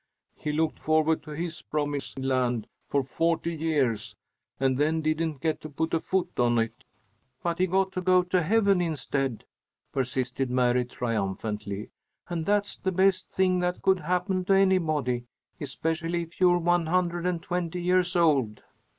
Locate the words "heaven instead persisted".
8.41-10.49